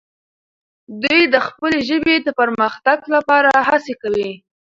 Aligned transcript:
دوی 1.03 1.21
د 1.33 1.35
خپلې 1.47 1.79
ژبې 1.89 2.15
د 2.21 2.27
پرمختګ 2.39 2.99
لپاره 3.15 3.51
هڅې 3.69 3.93
کوي. 4.01 4.31